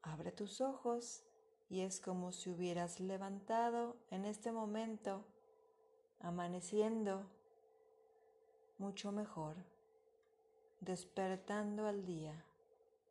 Abre 0.00 0.32
tus 0.32 0.62
ojos 0.62 1.22
y 1.68 1.80
es 1.80 2.00
como 2.00 2.32
si 2.32 2.50
hubieras 2.50 3.00
levantado 3.00 3.96
en 4.10 4.24
este 4.24 4.52
momento, 4.52 5.24
amaneciendo 6.20 7.26
mucho 8.78 9.12
mejor, 9.12 9.56
despertando 10.80 11.86
al 11.86 12.04
día, 12.04 12.44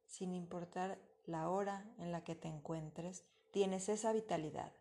sin 0.07 0.33
importar 0.33 0.97
la 1.25 1.49
hora 1.49 1.85
en 1.97 2.11
la 2.11 2.23
que 2.23 2.35
te 2.35 2.47
encuentres, 2.47 3.23
tienes 3.51 3.89
esa 3.89 4.13
vitalidad. 4.13 4.71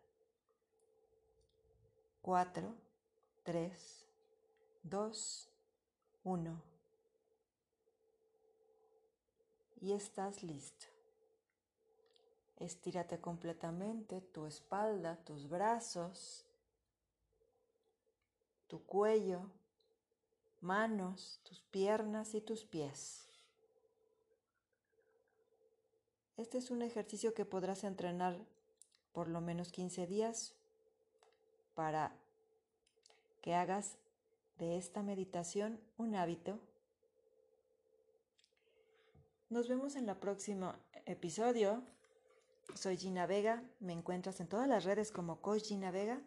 4, 2.21 2.75
3, 3.43 4.07
2, 4.83 5.49
1. 6.23 6.61
Y 9.81 9.91
estás 9.91 10.43
listo. 10.43 10.92
Estírate 12.57 13.19
completamente 13.19 14.21
tu 14.21 14.45
espalda, 14.45 15.17
tus 15.17 15.49
brazos, 15.49 16.45
tu 18.67 18.83
cuello, 18.85 19.49
manos, 20.61 21.39
tus 21.43 21.61
piernas 21.61 22.33
y 22.33 22.41
tus 22.41 22.63
pies. 22.63 23.27
Este 26.37 26.57
es 26.57 26.71
un 26.71 26.81
ejercicio 26.81 27.33
que 27.33 27.45
podrás 27.45 27.83
entrenar 27.83 28.39
por 29.11 29.27
lo 29.27 29.41
menos 29.41 29.71
15 29.71 30.07
días 30.07 30.55
para 31.75 32.15
que 33.41 33.53
hagas 33.53 33.97
de 34.57 34.77
esta 34.77 35.03
meditación 35.03 35.79
un 35.97 36.15
hábito. 36.15 36.59
Nos 39.49 39.67
vemos 39.67 39.95
en 39.95 40.09
el 40.09 40.15
próximo 40.15 40.73
episodio. 41.05 41.83
Soy 42.75 42.97
Gina 42.97 43.27
Vega, 43.27 43.63
me 43.79 43.93
encuentras 43.93 44.39
en 44.39 44.47
todas 44.47 44.67
las 44.67 44.83
redes 44.83 45.11
como 45.11 45.41
Coach 45.41 45.65
Gina 45.65 45.91
Vega. 45.91 46.21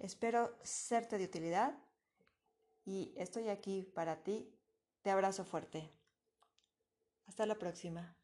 Espero 0.00 0.56
serte 0.62 1.16
de 1.18 1.24
utilidad 1.24 1.74
y 2.84 3.14
estoy 3.16 3.48
aquí 3.48 3.82
para 3.94 4.22
ti. 4.22 4.52
Te 5.02 5.10
abrazo 5.10 5.44
fuerte. 5.44 5.90
Hasta 7.26 7.46
la 7.46 7.54
próxima. 7.54 8.16